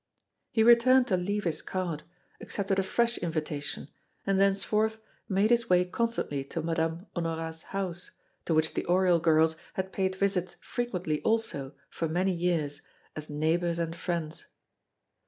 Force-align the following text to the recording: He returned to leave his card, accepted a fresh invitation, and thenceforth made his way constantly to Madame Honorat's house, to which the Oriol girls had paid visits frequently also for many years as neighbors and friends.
He 0.51 0.63
returned 0.63 1.05
to 1.09 1.15
leave 1.15 1.43
his 1.43 1.61
card, 1.61 2.01
accepted 2.41 2.79
a 2.79 2.81
fresh 2.81 3.19
invitation, 3.19 3.87
and 4.25 4.39
thenceforth 4.39 4.99
made 5.29 5.51
his 5.51 5.69
way 5.69 5.85
constantly 5.85 6.43
to 6.45 6.63
Madame 6.63 7.05
Honorat's 7.15 7.61
house, 7.69 8.09
to 8.45 8.55
which 8.55 8.73
the 8.73 8.81
Oriol 8.89 9.21
girls 9.21 9.55
had 9.75 9.93
paid 9.93 10.15
visits 10.15 10.55
frequently 10.59 11.21
also 11.21 11.75
for 11.91 12.07
many 12.09 12.31
years 12.31 12.81
as 13.15 13.29
neighbors 13.29 13.77
and 13.77 13.95
friends. 13.95 14.45